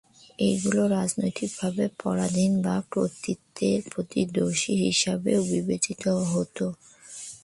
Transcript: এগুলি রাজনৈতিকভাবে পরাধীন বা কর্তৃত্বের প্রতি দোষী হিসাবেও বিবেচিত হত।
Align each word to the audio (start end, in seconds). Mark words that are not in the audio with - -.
এগুলি 0.39 0.83
রাজনৈতিকভাবে 0.89 1.83
পরাধীন 2.01 2.51
বা 2.65 2.75
কর্তৃত্বের 2.93 3.79
প্রতি 3.91 4.21
দোষী 4.35 4.73
হিসাবেও 4.85 5.41
বিবেচিত 5.51 6.03
হত। 6.31 6.57